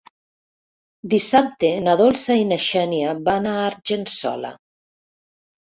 Dissabte 1.13 1.69
na 1.83 1.95
Dolça 2.01 2.39
i 2.45 2.49
na 2.53 2.59
Xènia 2.69 3.13
van 3.29 3.53
a 3.53 3.55
Argençola. 3.69 4.55